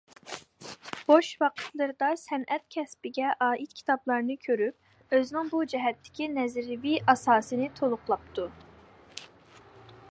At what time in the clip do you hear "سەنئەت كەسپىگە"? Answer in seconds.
2.21-3.35